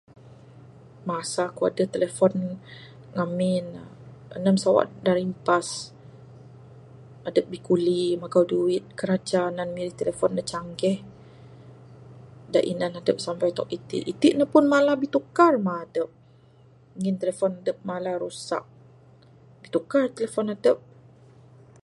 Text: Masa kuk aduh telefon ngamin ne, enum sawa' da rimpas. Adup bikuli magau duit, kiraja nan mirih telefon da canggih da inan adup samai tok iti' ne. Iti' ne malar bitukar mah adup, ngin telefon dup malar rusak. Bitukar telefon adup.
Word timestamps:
Masa 1.09 1.43
kuk 1.57 1.67
aduh 1.69 1.89
telefon 1.95 2.33
ngamin 3.15 3.63
ne, 3.75 3.81
enum 4.37 4.57
sawa' 4.63 4.91
da 5.05 5.11
rimpas. 5.19 5.67
Adup 7.27 7.45
bikuli 7.53 8.03
magau 8.21 8.43
duit, 8.51 8.83
kiraja 8.99 9.41
nan 9.57 9.69
mirih 9.75 9.95
telefon 10.01 10.31
da 10.37 10.43
canggih 10.51 10.97
da 12.53 12.59
inan 12.71 12.93
adup 12.99 13.17
samai 13.25 13.51
tok 13.57 13.69
iti' 13.77 14.01
ne. 14.01 14.07
Iti' 14.11 14.33
ne 14.37 14.45
malar 14.73 14.95
bitukar 15.01 15.53
mah 15.65 15.77
adup, 15.85 16.09
ngin 16.99 17.17
telefon 17.21 17.51
dup 17.65 17.77
malar 17.89 18.17
rusak. 18.23 18.63
Bitukar 19.63 20.05
telefon 20.17 20.47
adup. 20.55 20.77